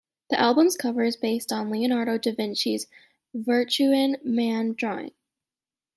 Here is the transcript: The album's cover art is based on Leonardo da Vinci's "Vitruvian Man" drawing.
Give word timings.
The 0.31 0.39
album's 0.39 0.75
cover 0.75 1.01
art 1.01 1.09
is 1.09 1.15
based 1.15 1.51
on 1.51 1.69
Leonardo 1.69 2.17
da 2.17 2.33
Vinci's 2.33 2.87
"Vitruvian 3.35 4.15
Man" 4.25 4.73
drawing. 4.73 5.11